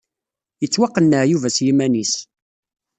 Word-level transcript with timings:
Yettwaqenneɛ 0.61 1.23
Yuba 1.27 1.47
s 1.55 1.57
yiman-is. 1.65 2.13